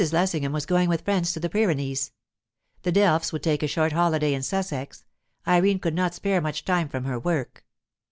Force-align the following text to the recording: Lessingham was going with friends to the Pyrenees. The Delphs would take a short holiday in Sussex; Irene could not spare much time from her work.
Lessingham 0.11 0.51
was 0.51 0.65
going 0.65 0.89
with 0.89 1.01
friends 1.03 1.31
to 1.31 1.39
the 1.39 1.47
Pyrenees. 1.47 2.11
The 2.81 2.91
Delphs 2.91 3.31
would 3.31 3.43
take 3.43 3.61
a 3.61 3.67
short 3.67 3.91
holiday 3.91 4.33
in 4.33 4.41
Sussex; 4.41 5.05
Irene 5.47 5.77
could 5.77 5.93
not 5.93 6.15
spare 6.15 6.41
much 6.41 6.65
time 6.65 6.89
from 6.89 7.03
her 7.03 7.19
work. 7.19 7.63